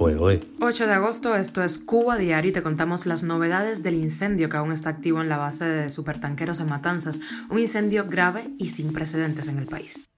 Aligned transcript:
8 0.00 0.86
de 0.86 0.92
agosto, 0.94 1.36
esto 1.36 1.62
es 1.62 1.78
Cuba 1.78 2.16
Diario 2.16 2.48
y 2.48 2.52
te 2.54 2.62
contamos 2.62 3.04
las 3.04 3.22
novedades 3.22 3.82
del 3.82 3.96
incendio 3.96 4.48
que 4.48 4.56
aún 4.56 4.72
está 4.72 4.88
activo 4.88 5.20
en 5.20 5.28
la 5.28 5.36
base 5.36 5.66
de 5.66 5.90
supertanqueros 5.90 6.58
en 6.60 6.70
Matanzas, 6.70 7.20
un 7.50 7.58
incendio 7.58 8.06
grave 8.08 8.48
y 8.56 8.68
sin 8.68 8.94
precedentes 8.94 9.48
en 9.48 9.58
el 9.58 9.66
país. 9.66 10.10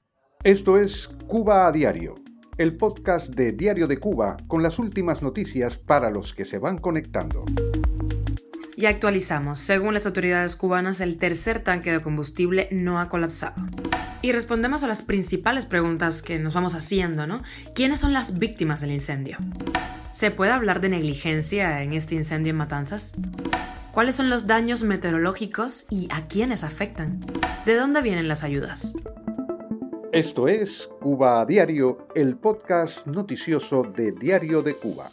Esto 0.44 0.78
es 0.78 1.10
Cuba 1.26 1.66
a 1.66 1.72
Diario, 1.72 2.14
el 2.58 2.76
podcast 2.76 3.30
de 3.30 3.50
Diario 3.50 3.88
de 3.88 3.96
Cuba 3.96 4.36
con 4.46 4.62
las 4.62 4.78
últimas 4.78 5.20
noticias 5.20 5.78
para 5.78 6.10
los 6.10 6.32
que 6.32 6.44
se 6.44 6.58
van 6.58 6.78
conectando. 6.78 7.44
Y 8.76 8.86
actualizamos. 8.86 9.58
Según 9.58 9.94
las 9.94 10.06
autoridades 10.06 10.54
cubanas, 10.54 11.00
el 11.00 11.18
tercer 11.18 11.58
tanque 11.58 11.90
de 11.90 12.00
combustible 12.00 12.68
no 12.70 13.00
ha 13.00 13.08
colapsado. 13.08 13.56
Y 14.22 14.30
respondemos 14.30 14.84
a 14.84 14.86
las 14.86 15.02
principales 15.02 15.66
preguntas 15.66 16.22
que 16.22 16.38
nos 16.38 16.54
vamos 16.54 16.74
haciendo, 16.76 17.26
¿no? 17.26 17.42
¿Quiénes 17.74 17.98
son 17.98 18.12
las 18.12 18.38
víctimas 18.38 18.80
del 18.80 18.92
incendio? 18.92 19.36
¿Se 20.12 20.30
puede 20.30 20.52
hablar 20.52 20.80
de 20.80 20.90
negligencia 20.90 21.82
en 21.82 21.92
este 21.92 22.14
incendio 22.14 22.50
en 22.50 22.56
Matanzas? 22.56 23.14
¿Cuáles 23.90 24.14
son 24.14 24.30
los 24.30 24.46
daños 24.46 24.84
meteorológicos 24.84 25.86
y 25.90 26.06
a 26.12 26.28
quiénes 26.28 26.62
afectan? 26.62 27.18
¿De 27.66 27.74
dónde 27.74 28.00
vienen 28.00 28.28
las 28.28 28.44
ayudas? 28.44 28.94
Esto 30.12 30.46
es 30.46 30.88
Cuba 31.00 31.44
Diario, 31.44 32.06
el 32.14 32.36
podcast 32.36 33.04
noticioso 33.06 33.82
de 33.82 34.12
Diario 34.12 34.62
de 34.62 34.76
Cuba. 34.76 35.10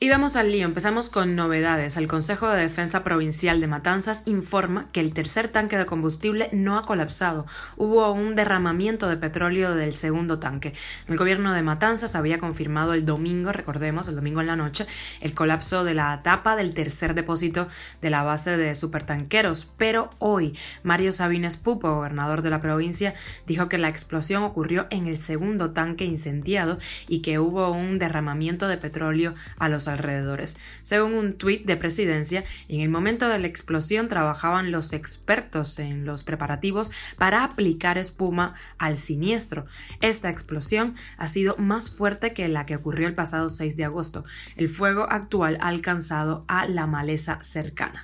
Y 0.00 0.10
vamos 0.10 0.34
al 0.34 0.50
lío, 0.50 0.66
empezamos 0.66 1.08
con 1.08 1.36
novedades. 1.36 1.96
El 1.96 2.08
Consejo 2.08 2.48
de 2.48 2.60
Defensa 2.60 3.04
Provincial 3.04 3.60
de 3.60 3.68
Matanzas 3.68 4.22
informa 4.26 4.90
que 4.92 5.00
el 5.00 5.14
tercer 5.14 5.48
tanque 5.48 5.78
de 5.78 5.86
combustible 5.86 6.50
no 6.52 6.76
ha 6.76 6.84
colapsado. 6.84 7.46
Hubo 7.76 8.12
un 8.12 8.34
derramamiento 8.34 9.08
de 9.08 9.16
petróleo 9.16 9.74
del 9.74 9.94
segundo 9.94 10.40
tanque. 10.40 10.74
El 11.08 11.16
gobierno 11.16 11.54
de 11.54 11.62
Matanzas 11.62 12.16
había 12.16 12.38
confirmado 12.38 12.92
el 12.92 13.06
domingo, 13.06 13.52
recordemos, 13.52 14.08
el 14.08 14.16
domingo 14.16 14.40
en 14.40 14.48
la 14.48 14.56
noche, 14.56 14.86
el 15.20 15.32
colapso 15.32 15.84
de 15.84 15.94
la 15.94 16.18
tapa 16.18 16.56
del 16.56 16.74
tercer 16.74 17.14
depósito 17.14 17.68
de 18.02 18.10
la 18.10 18.24
base 18.24 18.56
de 18.56 18.74
supertanqueros. 18.74 19.64
Pero 19.78 20.10
hoy, 20.18 20.58
Mario 20.82 21.12
Sabines 21.12 21.56
Pupo, 21.56 21.94
gobernador 21.94 22.42
de 22.42 22.50
la 22.50 22.60
provincia, 22.60 23.14
dijo 23.46 23.68
que 23.68 23.78
la 23.78 23.88
explosión 23.88 24.42
ocurrió 24.42 24.86
en 24.90 25.06
el 25.06 25.16
segundo 25.16 25.70
tanque 25.70 26.04
incendiado 26.04 26.78
y 27.08 27.22
que 27.22 27.38
hubo 27.38 27.70
un 27.70 28.00
derramamiento 28.00 28.66
de 28.66 28.76
petróleo 28.76 29.34
a 29.56 29.68
los 29.68 29.83
alrededores. 29.88 30.56
Según 30.82 31.14
un 31.14 31.34
tuit 31.34 31.64
de 31.64 31.76
presidencia, 31.76 32.44
en 32.68 32.80
el 32.80 32.88
momento 32.88 33.28
de 33.28 33.38
la 33.38 33.46
explosión 33.46 34.08
trabajaban 34.08 34.70
los 34.70 34.92
expertos 34.92 35.78
en 35.78 36.04
los 36.04 36.24
preparativos 36.24 36.92
para 37.18 37.44
aplicar 37.44 37.98
espuma 37.98 38.54
al 38.78 38.96
siniestro. 38.96 39.66
Esta 40.00 40.30
explosión 40.30 40.94
ha 41.16 41.28
sido 41.28 41.56
más 41.56 41.90
fuerte 41.90 42.32
que 42.32 42.48
la 42.48 42.66
que 42.66 42.76
ocurrió 42.76 43.08
el 43.08 43.14
pasado 43.14 43.48
6 43.48 43.76
de 43.76 43.84
agosto. 43.84 44.24
El 44.56 44.68
fuego 44.68 45.06
actual 45.10 45.58
ha 45.60 45.68
alcanzado 45.68 46.44
a 46.48 46.66
la 46.66 46.86
maleza 46.86 47.38
cercana. 47.42 48.02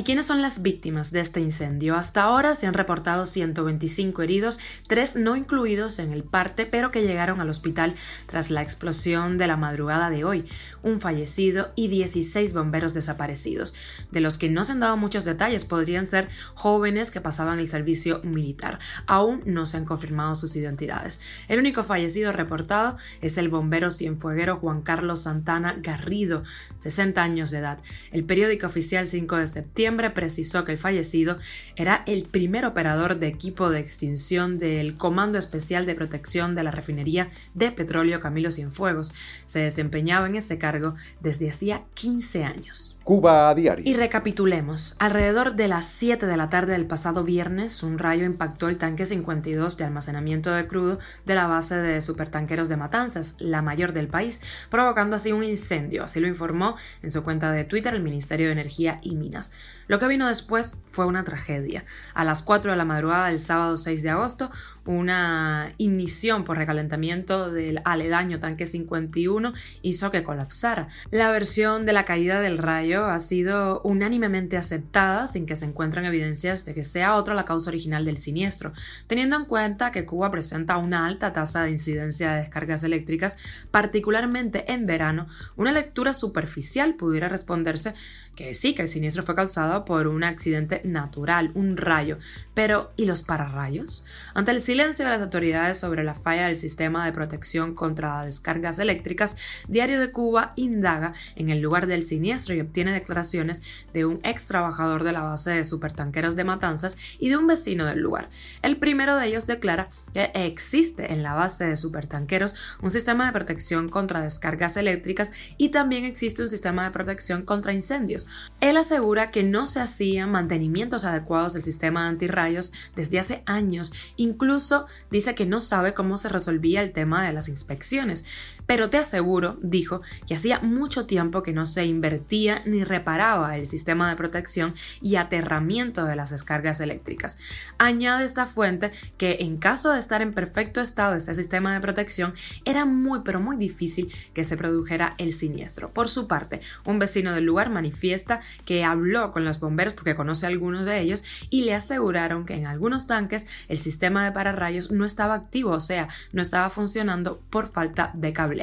¿Y 0.00 0.02
quiénes 0.02 0.24
son 0.24 0.40
las 0.40 0.62
víctimas 0.62 1.12
de 1.12 1.20
este 1.20 1.40
incendio? 1.40 1.94
Hasta 1.94 2.22
ahora 2.22 2.54
se 2.54 2.66
han 2.66 2.72
reportado 2.72 3.26
125 3.26 4.22
heridos, 4.22 4.58
tres 4.88 5.14
no 5.14 5.36
incluidos 5.36 5.98
en 5.98 6.10
el 6.10 6.24
parte, 6.24 6.64
pero 6.64 6.90
que 6.90 7.02
llegaron 7.02 7.38
al 7.42 7.50
hospital 7.50 7.92
tras 8.24 8.50
la 8.50 8.62
explosión 8.62 9.36
de 9.36 9.46
la 9.46 9.58
madrugada 9.58 10.08
de 10.08 10.24
hoy. 10.24 10.46
Un 10.82 11.02
fallecido 11.02 11.70
y 11.76 11.88
16 11.88 12.54
bomberos 12.54 12.94
desaparecidos, 12.94 13.74
de 14.10 14.22
los 14.22 14.38
que 14.38 14.48
no 14.48 14.64
se 14.64 14.72
han 14.72 14.80
dado 14.80 14.96
muchos 14.96 15.26
detalles, 15.26 15.66
podrían 15.66 16.06
ser 16.06 16.30
jóvenes 16.54 17.10
que 17.10 17.20
pasaban 17.20 17.58
el 17.58 17.68
servicio 17.68 18.22
militar. 18.24 18.78
Aún 19.06 19.42
no 19.44 19.66
se 19.66 19.76
han 19.76 19.84
confirmado 19.84 20.34
sus 20.34 20.56
identidades. 20.56 21.20
El 21.46 21.58
único 21.58 21.82
fallecido 21.82 22.32
reportado 22.32 22.96
es 23.20 23.36
el 23.36 23.50
bombero 23.50 23.90
cienfueguero 23.90 24.56
Juan 24.56 24.80
Carlos 24.80 25.24
Santana 25.24 25.76
Garrido, 25.82 26.42
60 26.78 27.22
años 27.22 27.50
de 27.50 27.58
edad. 27.58 27.80
El 28.12 28.24
periódico 28.24 28.66
oficial 28.66 29.04
5 29.04 29.36
de 29.36 29.46
septiembre 29.46 29.89
precisó 29.96 30.64
que 30.64 30.72
el 30.72 30.78
fallecido 30.78 31.38
era 31.76 32.02
el 32.06 32.22
primer 32.22 32.64
operador 32.64 33.18
de 33.18 33.26
equipo 33.26 33.70
de 33.70 33.80
extinción 33.80 34.58
del 34.58 34.96
Comando 34.96 35.38
Especial 35.38 35.86
de 35.86 35.94
Protección 35.94 36.54
de 36.54 36.62
la 36.62 36.70
Refinería 36.70 37.28
de 37.54 37.72
Petróleo 37.72 38.20
Camilo 38.20 38.50
Cienfuegos. 38.50 39.12
Se 39.46 39.60
desempeñaba 39.60 40.26
en 40.26 40.36
ese 40.36 40.58
cargo 40.58 40.94
desde 41.20 41.50
hacía 41.50 41.82
15 41.94 42.44
años. 42.44 42.96
Cuba 43.04 43.50
a 43.50 43.54
diario. 43.54 43.84
Y 43.86 43.94
recapitulemos. 43.94 44.94
Alrededor 44.98 45.56
de 45.56 45.66
las 45.66 45.86
7 45.86 46.26
de 46.26 46.36
la 46.36 46.48
tarde 46.48 46.72
del 46.72 46.86
pasado 46.86 47.24
viernes, 47.24 47.82
un 47.82 47.98
rayo 47.98 48.24
impactó 48.24 48.68
el 48.68 48.78
tanque 48.78 49.04
52 49.04 49.76
de 49.76 49.84
almacenamiento 49.84 50.52
de 50.52 50.66
crudo 50.68 50.98
de 51.26 51.34
la 51.34 51.48
base 51.48 51.76
de 51.76 52.00
supertanqueros 52.00 52.68
de 52.68 52.76
Matanzas, 52.76 53.36
la 53.40 53.62
mayor 53.62 53.92
del 53.92 54.06
país, 54.06 54.40
provocando 54.70 55.16
así 55.16 55.32
un 55.32 55.42
incendio. 55.42 56.04
Así 56.04 56.20
lo 56.20 56.28
informó 56.28 56.76
en 57.02 57.10
su 57.10 57.24
cuenta 57.24 57.50
de 57.50 57.64
Twitter 57.64 57.94
el 57.94 58.02
Ministerio 58.02 58.46
de 58.46 58.52
Energía 58.52 59.00
y 59.02 59.16
Minas. 59.16 59.52
Lo 59.88 59.98
que 59.98 60.06
vino 60.06 60.28
después 60.28 60.82
fue 60.90 61.06
una 61.06 61.24
tragedia. 61.24 61.84
A 62.14 62.24
las 62.24 62.42
4 62.42 62.70
de 62.70 62.76
la 62.76 62.84
madrugada 62.84 63.26
del 63.26 63.40
sábado 63.40 63.76
6 63.76 64.02
de 64.02 64.10
agosto, 64.10 64.50
una 64.86 65.72
ignición 65.76 66.44
por 66.44 66.56
recalentamiento 66.56 67.50
del 67.50 67.80
aledaño 67.84 68.40
tanque 68.40 68.66
51 68.66 69.52
hizo 69.82 70.10
que 70.10 70.22
colapsara. 70.22 70.88
La 71.10 71.30
versión 71.30 71.86
de 71.86 71.92
la 71.92 72.04
caída 72.04 72.40
del 72.40 72.58
rayo 72.58 73.06
ha 73.06 73.18
sido 73.18 73.80
unánimemente 73.82 74.56
aceptada 74.56 75.26
sin 75.26 75.46
que 75.46 75.56
se 75.56 75.66
encuentren 75.66 76.04
evidencias 76.04 76.64
de 76.64 76.74
que 76.74 76.84
sea 76.84 77.16
otra 77.16 77.34
la 77.34 77.44
causa 77.44 77.70
original 77.70 78.04
del 78.04 78.16
siniestro, 78.16 78.72
teniendo 79.06 79.36
en 79.36 79.44
cuenta 79.44 79.92
que 79.92 80.06
Cuba 80.06 80.30
presenta 80.30 80.76
una 80.76 81.06
alta 81.06 81.32
tasa 81.32 81.62
de 81.62 81.70
incidencia 81.70 82.32
de 82.32 82.40
descargas 82.40 82.82
eléctricas, 82.82 83.36
particularmente 83.70 84.72
en 84.72 84.86
verano, 84.86 85.26
una 85.56 85.72
lectura 85.72 86.14
superficial 86.14 86.94
pudiera 86.94 87.28
responderse 87.28 87.94
que 88.34 88.54
sí, 88.54 88.74
que 88.74 88.82
el 88.82 88.88
siniestro 88.88 89.22
fue 89.22 89.34
causado 89.34 89.59
por 89.84 90.06
un 90.06 90.24
accidente 90.24 90.80
natural, 90.84 91.50
un 91.54 91.76
rayo. 91.76 92.18
Pero, 92.54 92.90
¿y 92.96 93.04
los 93.04 93.22
pararrayos? 93.22 94.06
Ante 94.34 94.52
el 94.52 94.60
silencio 94.60 95.04
de 95.04 95.10
las 95.10 95.22
autoridades 95.22 95.78
sobre 95.78 96.02
la 96.02 96.14
falla 96.14 96.46
del 96.46 96.56
sistema 96.56 97.04
de 97.04 97.12
protección 97.12 97.74
contra 97.74 98.24
descargas 98.24 98.78
eléctricas, 98.78 99.36
Diario 99.68 100.00
de 100.00 100.12
Cuba 100.12 100.52
indaga 100.56 101.12
en 101.36 101.50
el 101.50 101.60
lugar 101.60 101.86
del 101.86 102.02
siniestro 102.02 102.54
y 102.54 102.60
obtiene 102.60 102.92
declaraciones 102.92 103.62
de 103.92 104.06
un 104.06 104.20
ex 104.22 104.46
trabajador 104.46 105.04
de 105.04 105.12
la 105.12 105.22
base 105.22 105.50
de 105.50 105.64
supertanqueros 105.64 106.36
de 106.36 106.44
Matanzas 106.44 106.96
y 107.18 107.28
de 107.28 107.36
un 107.36 107.46
vecino 107.46 107.84
del 107.84 108.00
lugar. 108.00 108.28
El 108.62 108.78
primero 108.78 109.16
de 109.16 109.26
ellos 109.26 109.46
declara 109.46 109.88
que 110.14 110.30
existe 110.34 111.12
en 111.12 111.22
la 111.22 111.34
base 111.34 111.66
de 111.66 111.76
supertanqueros 111.76 112.54
un 112.80 112.90
sistema 112.90 113.26
de 113.26 113.32
protección 113.32 113.88
contra 113.88 114.22
descargas 114.22 114.76
eléctricas 114.76 115.32
y 115.56 115.68
también 115.68 116.04
existe 116.04 116.42
un 116.42 116.48
sistema 116.48 116.84
de 116.84 116.90
protección 116.90 117.42
contra 117.42 117.72
incendios. 117.72 118.26
Él 118.60 118.76
asegura 118.76 119.30
que 119.30 119.42
no 119.50 119.66
se 119.66 119.80
hacían 119.80 120.30
mantenimientos 120.30 121.04
adecuados 121.04 121.52
del 121.52 121.62
sistema 121.62 122.02
de 122.02 122.08
antirrayos 122.08 122.72
desde 122.96 123.18
hace 123.18 123.42
años, 123.46 123.92
incluso 124.16 124.86
dice 125.10 125.34
que 125.34 125.46
no 125.46 125.60
sabe 125.60 125.94
cómo 125.94 126.18
se 126.18 126.28
resolvía 126.28 126.82
el 126.82 126.92
tema 126.92 127.26
de 127.26 127.32
las 127.32 127.48
inspecciones. 127.48 128.24
Pero 128.70 128.88
te 128.88 128.98
aseguro, 128.98 129.58
dijo, 129.62 130.00
que 130.28 130.36
hacía 130.36 130.60
mucho 130.60 131.04
tiempo 131.04 131.42
que 131.42 131.52
no 131.52 131.66
se 131.66 131.86
invertía 131.86 132.62
ni 132.66 132.84
reparaba 132.84 133.56
el 133.56 133.66
sistema 133.66 134.08
de 134.08 134.14
protección 134.14 134.76
y 135.02 135.16
aterramiento 135.16 136.04
de 136.04 136.14
las 136.14 136.30
descargas 136.30 136.80
eléctricas. 136.80 137.36
Añade 137.78 138.24
esta 138.24 138.46
fuente 138.46 138.92
que 139.18 139.38
en 139.40 139.56
caso 139.56 139.90
de 139.90 139.98
estar 139.98 140.22
en 140.22 140.32
perfecto 140.32 140.80
estado 140.80 141.16
este 141.16 141.34
sistema 141.34 141.74
de 141.74 141.80
protección, 141.80 142.32
era 142.64 142.84
muy 142.84 143.22
pero 143.24 143.40
muy 143.40 143.56
difícil 143.56 144.08
que 144.34 144.44
se 144.44 144.56
produjera 144.56 145.14
el 145.18 145.32
siniestro. 145.32 145.88
Por 145.90 146.08
su 146.08 146.28
parte, 146.28 146.60
un 146.84 147.00
vecino 147.00 147.32
del 147.32 147.46
lugar 147.46 147.70
manifiesta 147.70 148.38
que 148.64 148.84
habló 148.84 149.32
con 149.32 149.44
los 149.44 149.58
bomberos 149.58 149.94
porque 149.94 150.14
conoce 150.14 150.46
a 150.46 150.48
algunos 150.48 150.86
de 150.86 151.00
ellos 151.00 151.24
y 151.50 151.64
le 151.64 151.74
aseguraron 151.74 152.44
que 152.44 152.54
en 152.54 152.66
algunos 152.66 153.08
tanques 153.08 153.48
el 153.66 153.78
sistema 153.78 154.24
de 154.24 154.30
pararrayos 154.30 154.92
no 154.92 155.04
estaba 155.04 155.34
activo, 155.34 155.72
o 155.72 155.80
sea, 155.80 156.06
no 156.30 156.40
estaba 156.40 156.70
funcionando 156.70 157.40
por 157.50 157.66
falta 157.66 158.12
de 158.14 158.32
cable 158.32 158.59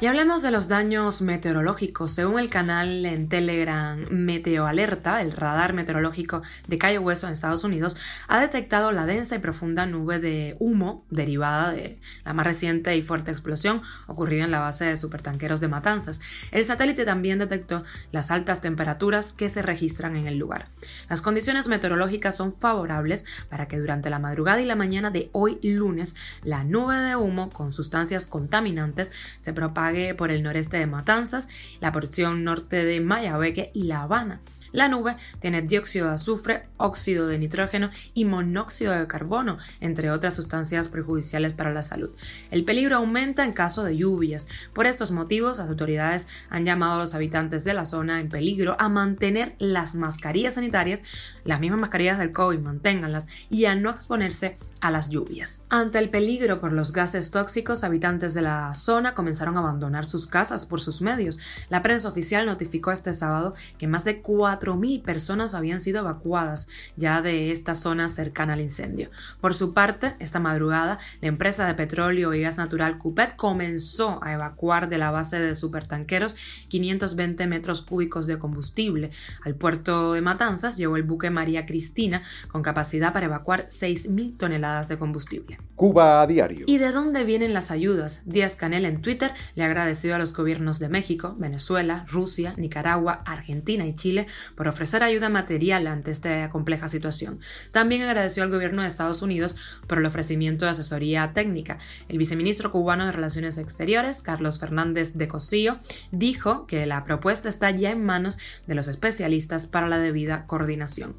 y 0.00 0.06
hablemos 0.06 0.42
de 0.42 0.50
los 0.50 0.68
daños 0.68 1.22
meteorológicos. 1.22 2.12
Según 2.12 2.38
el 2.38 2.50
canal 2.50 3.04
en 3.06 3.28
Telegram 3.28 3.98
Meteoalerta, 4.10 5.20
el 5.22 5.32
radar 5.32 5.72
meteorológico 5.72 6.42
de 6.68 6.78
Cayo 6.78 7.00
Hueso 7.00 7.26
en 7.26 7.32
Estados 7.32 7.64
Unidos 7.64 7.96
ha 8.28 8.40
detectado 8.40 8.92
la 8.92 9.06
densa 9.06 9.36
y 9.36 9.38
profunda 9.38 9.86
nube 9.86 10.20
de 10.20 10.56
humo 10.58 11.04
derivada 11.10 11.72
de 11.72 11.98
la 12.24 12.34
más 12.34 12.46
reciente 12.46 12.96
y 12.96 13.02
fuerte 13.02 13.30
explosión 13.30 13.80
ocurrida 14.06 14.44
en 14.44 14.50
la 14.50 14.60
base 14.60 14.84
de 14.84 14.96
supertanqueros 14.96 15.60
de 15.60 15.68
Matanzas. 15.68 16.20
El 16.52 16.64
satélite 16.64 17.04
también 17.04 17.38
detectó 17.38 17.82
las 18.12 18.30
altas 18.30 18.60
temperaturas 18.60 19.32
que 19.32 19.48
se 19.48 19.62
registran 19.62 20.14
en 20.16 20.26
el 20.26 20.38
lugar. 20.38 20.68
Las 21.08 21.22
condiciones 21.22 21.68
meteorológicas 21.68 22.36
son 22.36 22.52
favorables 22.52 23.24
para 23.48 23.66
que 23.66 23.78
durante 23.78 24.10
la 24.10 24.18
madrugada 24.18 24.60
y 24.60 24.66
la 24.66 24.76
mañana 24.76 25.10
de 25.10 25.30
hoy 25.32 25.58
lunes 25.62 26.16
la 26.42 26.64
nube 26.64 26.96
de 26.96 27.16
humo 27.16 27.50
con 27.50 27.72
sustancias 27.72 28.26
contaminantes 28.26 29.05
se 29.38 29.52
propague 29.52 30.14
por 30.14 30.30
el 30.30 30.42
noreste 30.42 30.78
de 30.78 30.86
Matanzas, 30.86 31.48
la 31.80 31.92
porción 31.92 32.44
norte 32.44 32.84
de 32.84 33.00
Mayabeque 33.00 33.70
y 33.74 33.84
La 33.84 34.02
Habana. 34.02 34.40
La 34.76 34.88
nube 34.88 35.16
tiene 35.38 35.62
dióxido 35.62 36.08
de 36.08 36.12
azufre, 36.12 36.64
óxido 36.76 37.26
de 37.26 37.38
nitrógeno 37.38 37.88
y 38.12 38.26
monóxido 38.26 38.92
de 38.92 39.06
carbono, 39.06 39.56
entre 39.80 40.10
otras 40.10 40.34
sustancias 40.34 40.88
perjudiciales 40.88 41.54
para 41.54 41.72
la 41.72 41.82
salud. 41.82 42.10
El 42.50 42.62
peligro 42.62 42.96
aumenta 42.96 43.42
en 43.42 43.54
caso 43.54 43.84
de 43.84 43.96
lluvias. 43.96 44.48
Por 44.74 44.84
estos 44.84 45.12
motivos, 45.12 45.56
las 45.56 45.70
autoridades 45.70 46.28
han 46.50 46.66
llamado 46.66 46.92
a 46.92 46.98
los 46.98 47.14
habitantes 47.14 47.64
de 47.64 47.72
la 47.72 47.86
zona 47.86 48.20
en 48.20 48.28
peligro 48.28 48.76
a 48.78 48.90
mantener 48.90 49.54
las 49.58 49.94
mascarillas 49.94 50.56
sanitarias, 50.56 51.02
las 51.44 51.58
mismas 51.58 51.80
mascarillas 51.80 52.18
del 52.18 52.32
COVID, 52.32 52.58
manténganlas, 52.58 53.28
y 53.48 53.64
a 53.64 53.76
no 53.76 53.88
exponerse 53.88 54.58
a 54.82 54.90
las 54.90 55.08
lluvias. 55.08 55.64
Ante 55.70 55.98
el 55.98 56.10
peligro 56.10 56.60
por 56.60 56.74
los 56.74 56.92
gases 56.92 57.30
tóxicos, 57.30 57.82
habitantes 57.82 58.34
de 58.34 58.42
la 58.42 58.74
zona 58.74 59.14
comenzaron 59.14 59.56
a 59.56 59.60
abandonar 59.60 60.04
sus 60.04 60.26
casas 60.26 60.66
por 60.66 60.82
sus 60.82 61.00
medios. 61.00 61.38
La 61.70 61.82
prensa 61.82 62.10
oficial 62.10 62.44
notificó 62.44 62.92
este 62.92 63.14
sábado 63.14 63.54
que 63.78 63.86
más 63.86 64.04
de 64.04 64.20
4.000 64.66 65.02
personas 65.02 65.54
habían 65.54 65.80
sido 65.80 66.00
evacuadas 66.00 66.68
ya 66.96 67.22
de 67.22 67.52
esta 67.52 67.74
zona 67.74 68.08
cercana 68.08 68.54
al 68.54 68.60
incendio. 68.60 69.10
Por 69.40 69.54
su 69.54 69.72
parte, 69.72 70.14
esta 70.18 70.40
madrugada, 70.40 70.98
la 71.20 71.28
empresa 71.28 71.66
de 71.66 71.74
petróleo 71.74 72.34
y 72.34 72.42
gas 72.42 72.58
natural 72.58 72.98
Cupet 72.98 73.36
comenzó 73.36 74.22
a 74.22 74.32
evacuar 74.32 74.88
de 74.88 74.98
la 74.98 75.10
base 75.10 75.38
de 75.38 75.54
supertanqueros 75.54 76.36
520 76.68 77.46
metros 77.46 77.82
cúbicos 77.82 78.26
de 78.26 78.38
combustible. 78.38 79.10
Al 79.44 79.54
puerto 79.54 80.12
de 80.12 80.20
Matanzas 80.20 80.76
llegó 80.76 80.96
el 80.96 81.04
buque 81.04 81.30
María 81.30 81.66
Cristina 81.66 82.22
con 82.48 82.62
capacidad 82.62 83.12
para 83.12 83.26
evacuar 83.26 83.66
6.000 83.66 84.36
toneladas 84.36 84.88
de 84.88 84.98
combustible. 84.98 85.58
Cuba 85.76 86.22
a 86.22 86.26
diario. 86.26 86.64
¿Y 86.66 86.78
de 86.78 86.90
dónde 86.90 87.24
vienen 87.24 87.52
las 87.52 87.70
ayudas? 87.70 88.22
Díaz 88.26 88.56
Canel 88.56 88.84
en 88.84 89.02
Twitter 89.02 89.32
le 89.54 89.62
ha 89.62 89.66
agradecido 89.66 90.14
a 90.14 90.18
los 90.18 90.32
gobiernos 90.32 90.78
de 90.78 90.88
México, 90.88 91.34
Venezuela, 91.36 92.06
Rusia, 92.08 92.54
Nicaragua, 92.56 93.22
Argentina 93.26 93.86
y 93.86 93.94
Chile 93.94 94.26
por 94.56 94.66
ofrecer 94.66 95.04
ayuda 95.04 95.28
material 95.28 95.86
ante 95.86 96.10
esta 96.10 96.50
compleja 96.50 96.88
situación. 96.88 97.38
También 97.70 98.02
agradeció 98.02 98.42
al 98.42 98.50
gobierno 98.50 98.82
de 98.82 98.88
Estados 98.88 99.22
Unidos 99.22 99.56
por 99.86 99.98
el 99.98 100.06
ofrecimiento 100.06 100.64
de 100.64 100.72
asesoría 100.72 101.32
técnica. 101.32 101.78
El 102.08 102.18
viceministro 102.18 102.72
cubano 102.72 103.06
de 103.06 103.12
Relaciones 103.12 103.58
Exteriores, 103.58 104.22
Carlos 104.22 104.58
Fernández 104.58 105.14
de 105.14 105.28
Cosío, 105.28 105.78
dijo 106.10 106.66
que 106.66 106.86
la 106.86 107.04
propuesta 107.04 107.48
está 107.48 107.70
ya 107.70 107.90
en 107.90 108.04
manos 108.04 108.38
de 108.66 108.74
los 108.74 108.88
especialistas 108.88 109.66
para 109.66 109.88
la 109.88 109.98
debida 109.98 110.46
coordinación. 110.46 111.14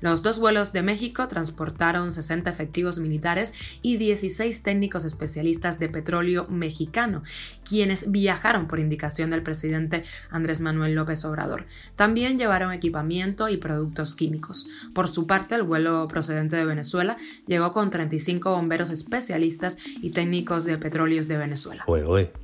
Los 0.00 0.22
dos 0.22 0.38
vuelos 0.38 0.72
de 0.72 0.82
México 0.82 1.28
transportaron 1.28 2.12
60 2.12 2.48
efectivos 2.48 2.98
militares 2.98 3.52
y 3.82 3.96
16 3.96 4.62
técnicos 4.62 5.04
especialistas 5.04 5.78
de 5.78 5.88
petróleo 5.88 6.46
mexicano, 6.48 7.22
quienes 7.68 8.10
viajaron 8.10 8.66
por 8.66 8.78
indicación 8.78 9.30
del 9.30 9.42
presidente 9.42 10.04
Andrés 10.30 10.60
Manuel 10.60 10.94
López 10.94 11.24
Obrador. 11.24 11.66
También 11.96 12.38
llevaron 12.38 12.72
equipamiento 12.72 13.48
y 13.48 13.58
productos 13.58 14.14
químicos. 14.14 14.66
Por 14.94 15.08
su 15.08 15.26
parte, 15.26 15.54
el 15.54 15.62
vuelo 15.62 16.08
procedente 16.08 16.56
de 16.56 16.64
Venezuela 16.64 17.16
llegó 17.46 17.72
con 17.72 17.90
35 17.90 18.50
bomberos 18.50 18.90
especialistas 18.90 19.76
y 20.00 20.10
técnicos 20.10 20.64
de 20.64 20.78
petróleos 20.78 21.28
de 21.28 21.36
Venezuela. 21.36 21.84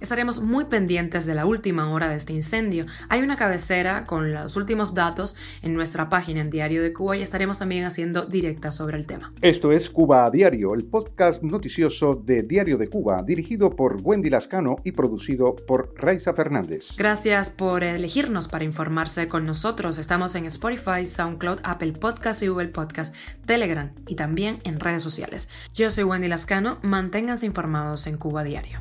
Estaremos 0.01 0.41
muy 0.41 0.65
pendientes 0.67 1.27
de 1.27 1.35
la 1.35 1.47
última 1.47 1.91
hora 1.91 2.09
de 2.09 2.17
este 2.17 2.33
incendio. 2.33 2.87
Hay 3.09 3.21
una 3.21 3.37
cabecera 3.37 4.07
con 4.07 4.33
los 4.33 4.57
últimos 4.57 4.95
datos 4.95 5.37
en 5.63 5.75
nuestra 5.75 6.09
página 6.09 6.41
en 6.41 6.51
Diario 6.51 6.83
de 6.83 6.93
Cuba 6.93 7.17
y 7.17 7.23
estaremos 7.23 7.46
también 7.55 7.85
haciendo 7.85 8.27
directas 8.27 8.77
sobre 8.77 8.99
el 8.99 9.07
tema. 9.07 9.33
Esto 9.41 9.73
es 9.73 9.89
Cuba 9.89 10.27
a 10.27 10.31
Diario, 10.31 10.75
el 10.75 10.85
podcast 10.85 11.43
noticioso 11.43 12.15
de 12.17 12.43
Diario 12.43 12.77
de 12.79 12.89
Cuba, 12.89 13.23
dirigido 13.23 13.71
por 13.71 13.99
Wendy 14.03 14.31
Lascano 14.31 14.77
y 14.85 14.93
producido 14.93 15.55
por 15.55 15.93
Raiza 15.97 16.35
Fernández. 16.35 16.89
Gracias 16.97 17.51
por 17.51 17.85
elegirnos 17.85 18.49
para 18.49 18.65
informarse 18.65 19.29
con 19.29 19.47
nosotros. 19.47 19.99
Estamos 19.99 20.35
en 20.35 20.47
Spotify, 20.47 21.07
SoundCloud, 21.07 21.61
Apple 21.63 21.93
Podcast 21.93 22.43
y 22.43 22.49
Google 22.49 22.69
Podcast, 22.69 23.15
Telegram 23.47 23.91
y 24.07 24.17
también 24.17 24.59
en 24.65 24.81
redes 24.81 25.03
sociales. 25.03 25.49
Yo 25.73 25.91
soy 25.91 26.05
Wendy 26.05 26.29
Lascano, 26.29 26.79
manténganse 26.83 27.47
informados 27.47 28.07
en 28.07 28.19
Cuba 28.19 28.41
a 28.41 28.45
Diario. 28.45 28.79